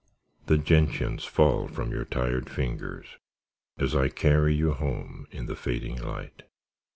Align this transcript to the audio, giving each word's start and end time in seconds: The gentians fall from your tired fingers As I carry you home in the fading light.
The 0.47 0.57
gentians 0.57 1.25
fall 1.25 1.67
from 1.67 1.91
your 1.91 2.05
tired 2.05 2.49
fingers 2.49 3.05
As 3.77 3.93
I 3.95 4.09
carry 4.09 4.55
you 4.55 4.73
home 4.73 5.27
in 5.29 5.45
the 5.45 5.55
fading 5.55 5.97
light. 5.97 6.41